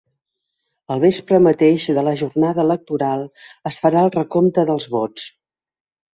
[0.95, 3.27] El vespre mateix de la jornada electoral
[3.73, 5.31] es farà el recompte dels vots.